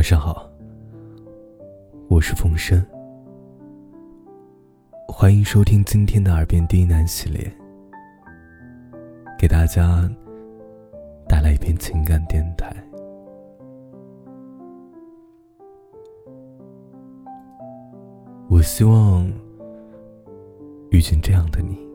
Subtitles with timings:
[0.00, 0.50] 晚上好，
[2.08, 2.82] 我是风声，
[5.06, 7.52] 欢迎收听今天的耳边低喃系列，
[9.38, 10.10] 给大家
[11.28, 12.74] 带来一篇情感电台。
[18.48, 19.30] 我希望
[20.92, 21.89] 遇见这样的你。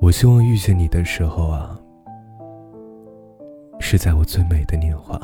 [0.00, 1.78] 我希望遇见你的时候啊，
[3.78, 5.20] 是在我最美的年华，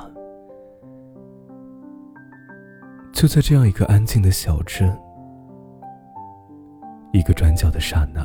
[3.10, 4.94] 就在这样一个安静的小镇，
[7.10, 8.22] 一个转角的刹那，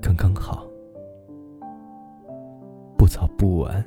[0.00, 0.64] 刚刚好，
[2.96, 3.84] 不早不晚，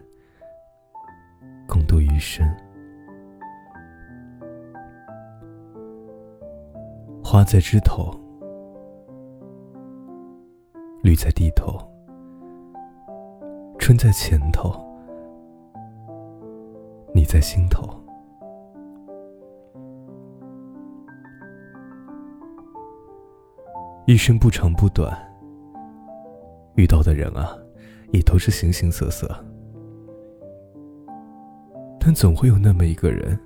[1.65, 2.45] 共度余生。
[7.23, 8.24] 花在枝头。
[11.05, 11.79] 绿在地头，
[13.77, 14.73] 春在前头，
[17.13, 17.87] 你在心头。
[24.07, 25.15] 一生不长不短，
[26.73, 27.55] 遇到的人啊，
[28.11, 29.29] 也都是形形色色，
[31.99, 33.39] 但总会有那么一个人，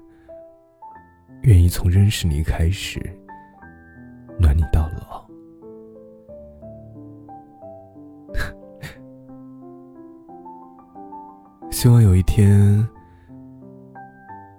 [1.41, 3.01] 愿意从认识你开始，
[4.39, 5.18] 暖你到老。
[11.79, 12.85] 希望有一天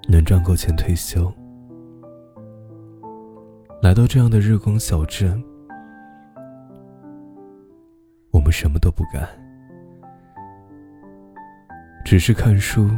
[0.08, 1.30] 能赚够钱退休，
[3.82, 5.38] 来到这样的日光小镇，
[8.30, 9.28] 我们什么都不干，
[12.06, 12.88] 只是看书、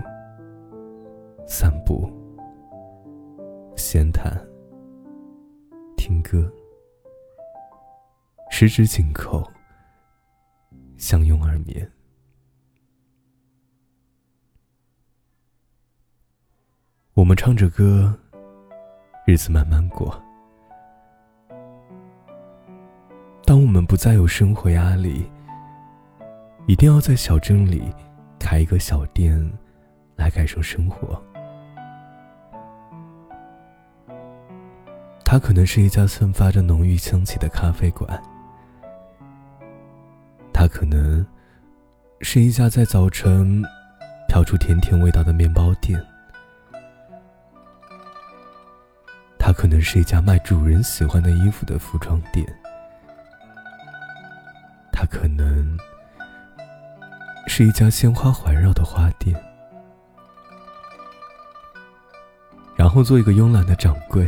[1.44, 2.08] 散步、
[3.76, 4.32] 闲谈、
[5.96, 6.48] 听歌，
[8.52, 9.44] 十指紧扣，
[10.96, 11.90] 相拥而眠。
[17.14, 18.10] 我们唱着歌，
[19.26, 20.18] 日子慢慢过。
[23.44, 25.30] 当我们不再有生活压力，
[26.66, 27.94] 一定要在小镇里
[28.38, 29.38] 开一个小店，
[30.16, 31.22] 来感受生活。
[35.22, 38.08] 它可能是一家散发着浓郁香气的咖啡馆，
[40.50, 41.24] 它可能
[42.22, 43.62] 是一家在早晨
[44.28, 46.02] 飘出甜甜味道的面包店。
[49.52, 52.46] 可能是一家卖主人喜欢的衣服的服装店，
[54.92, 55.78] 它可能
[57.46, 59.36] 是一家鲜花环绕的花店，
[62.74, 64.26] 然后做一个慵懒的掌柜，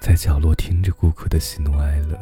[0.00, 2.18] 在角落听着顾客的喜怒哀乐，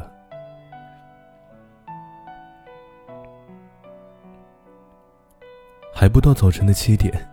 [5.93, 7.30] 还不到早晨的七点。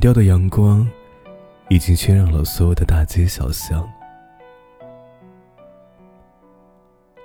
[0.00, 0.88] 掉的阳光，
[1.68, 3.86] 已经渲染了所有的大街小巷。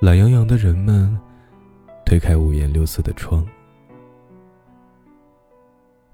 [0.01, 1.17] 懒洋洋的人们，
[2.05, 3.47] 推开五颜六色的窗，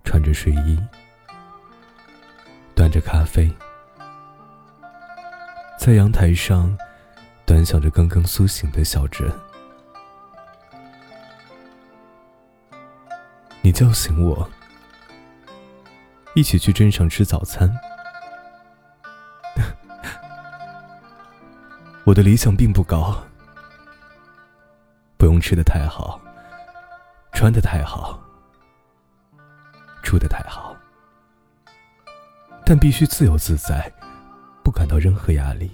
[0.03, 0.79] 穿着睡衣，
[2.75, 3.51] 端着咖啡，
[5.79, 6.77] 在阳台上，
[7.43, 9.27] 端详着刚刚苏醒的小镇。
[13.63, 14.47] 你叫醒我。
[16.33, 17.69] 一起去镇上吃早餐。
[22.05, 23.21] 我的理想并不高，
[25.17, 26.19] 不用吃的太好，
[27.33, 28.19] 穿的太好，
[30.01, 30.75] 住的太好，
[32.65, 33.91] 但必须自由自在，
[34.63, 35.69] 不感到任何压力，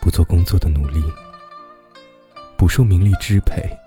[0.00, 1.00] 不做工作的努力，
[2.56, 3.78] 不受名利支配，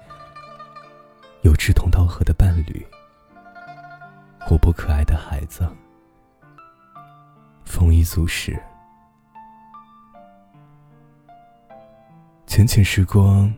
[1.42, 2.88] 有志同道合的伴侣。
[4.48, 5.68] 活泼可爱的孩子，
[7.66, 8.58] 丰衣足食，
[12.46, 13.54] 浅浅时光，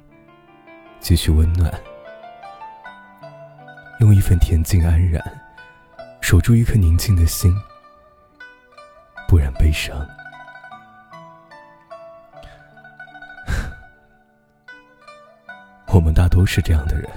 [0.99, 1.71] 继续温暖，
[3.99, 5.23] 用一份恬静安然，
[6.21, 7.53] 守住一颗宁静的心，
[9.27, 9.95] 不染悲伤。
[15.93, 17.07] 我们大多是这样的人，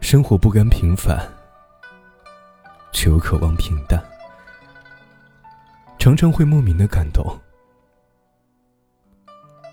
[0.00, 1.35] 生活不甘平凡。
[2.96, 4.02] 却又渴望平淡，
[5.98, 7.38] 常常会莫名的感动，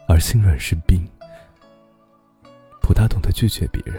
[0.09, 1.07] 而心软是病，
[2.81, 3.97] 不大懂得拒绝别人。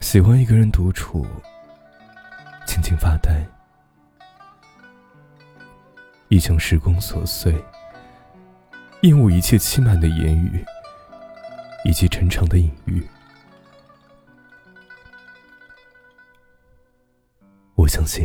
[0.00, 1.24] 喜欢一个人独处，
[2.66, 3.46] 静静发呆，
[6.26, 7.54] 一腔时光琐碎，
[9.02, 10.66] 厌恶一切欺瞒的言语，
[11.84, 13.06] 以及沉长的隐喻。
[17.90, 18.24] 相信，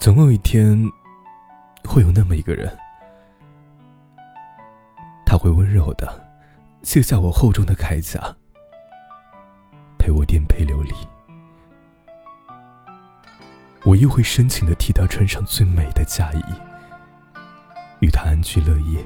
[0.00, 0.76] 总有一天，
[1.84, 2.76] 会有那么一个人，
[5.24, 6.28] 他会温柔的
[6.82, 8.20] 卸下我厚重的铠甲，
[9.96, 10.92] 陪我颠沛流离。
[13.84, 16.42] 我又会深情的替他穿上最美的嫁衣，
[18.00, 19.04] 与他安居乐业。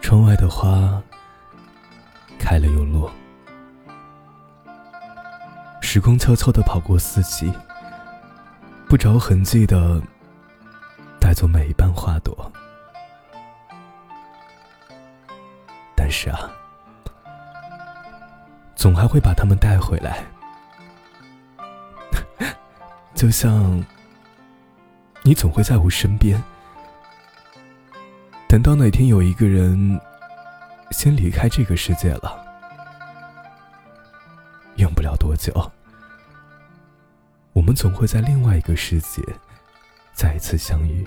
[0.00, 1.00] 窗外的花
[2.36, 3.08] 开了又落，
[5.90, 7.50] 时光悄悄的跑过四季，
[8.86, 9.98] 不着痕迹的
[11.18, 12.52] 带走每一瓣花朵。
[15.96, 16.50] 但是啊。
[18.76, 20.22] 总还会把他们带回来，
[23.16, 23.82] 就像
[25.22, 26.40] 你总会在我身边。
[28.46, 29.98] 等到哪天有一个人
[30.90, 32.44] 先离开这个世界了，
[34.76, 35.52] 用不了多久，
[37.68, 39.22] 我们总会在另外一个世界
[40.14, 41.06] 再次相遇。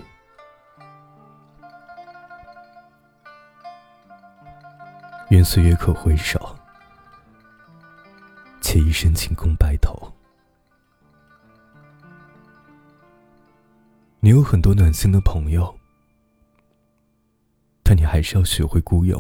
[5.32, 6.56] 愿岁月可回首。
[8.62, 10.14] 且一身轻功白头。
[14.20, 15.76] 你有很多暖心的朋友，
[17.82, 19.20] 但你还是要学会孤勇，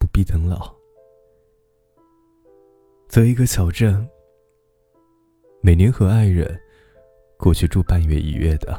[0.00, 0.74] 不必等老。
[3.08, 4.10] 择一个小镇，
[5.64, 6.60] 每年和爱人
[7.36, 8.76] 过去住半月一月的，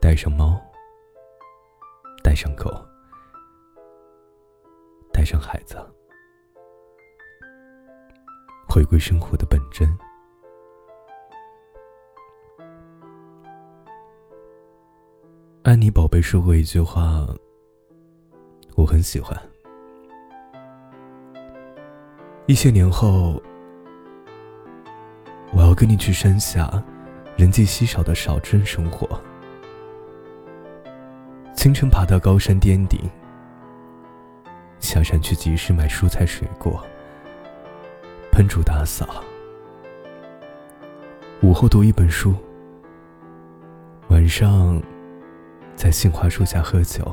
[0.00, 0.60] 带上猫，
[2.20, 2.68] 带上狗，
[5.12, 5.76] 带上孩子。
[8.68, 9.88] 回归生活的本真。
[15.62, 17.24] 安妮宝贝说过一句话，
[18.74, 19.40] 我很喜欢。
[22.46, 23.40] 一些年后，
[25.80, 26.70] 跟你去山下
[27.38, 29.18] 人迹稀少的小镇生活。
[31.54, 33.00] 清晨爬到高山巅顶，
[34.78, 36.84] 下山去集市买蔬菜水果。
[38.30, 39.24] 喷煮打扫，
[41.40, 42.34] 午后读一本书，
[44.08, 44.78] 晚上
[45.74, 47.10] 在杏花树下喝酒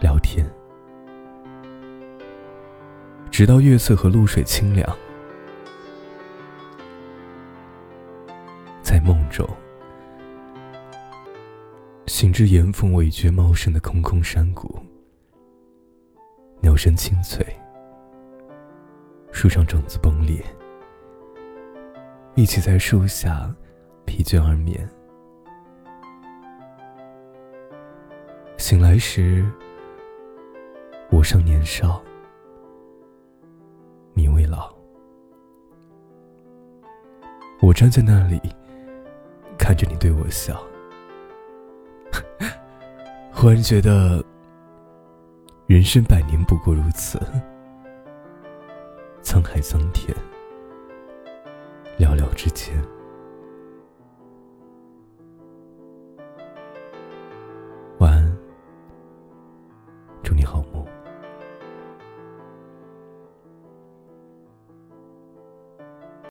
[0.00, 0.48] 聊天，
[3.32, 4.88] 直到月色和露水清凉，
[9.34, 9.50] 手，
[12.06, 14.78] 行至岩缝尾绝茂盛的空空山谷，
[16.60, 17.44] 鸟声清脆。
[19.32, 20.40] 树上种子崩裂，
[22.36, 23.52] 一起在树下
[24.04, 24.88] 疲倦而眠。
[28.56, 29.44] 醒来时，
[31.10, 32.00] 我尚年少，
[34.14, 34.72] 你未老。
[37.60, 38.40] 我站在那里，
[39.64, 40.62] 看着你对我笑，
[43.32, 44.22] 忽然觉得，
[45.66, 47.18] 人生百年不过如此。
[49.22, 50.14] 沧海桑田，
[51.98, 52.74] 寥寥之间。